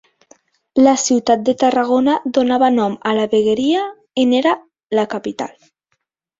La 0.87 0.93
ciutat 1.01 1.43
de 1.49 1.55
Tarragona 1.63 2.15
donava 2.39 2.71
nom 2.79 2.97
a 3.11 3.15
la 3.21 3.29
vegueria 3.37 3.87
i 4.25 4.27
n'era 4.33 4.59
la 5.01 5.07
capital. 5.17 5.57